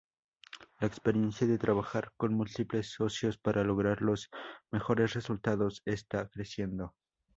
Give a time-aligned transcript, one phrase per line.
[0.79, 4.31] La experiencia de trabajar con múltiples socios para lograr los
[4.71, 6.95] mejores resultados está creciendo.